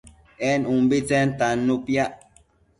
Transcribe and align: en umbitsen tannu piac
en 0.49 0.61
umbitsen 0.75 1.27
tannu 1.39 1.75
piac 1.85 2.13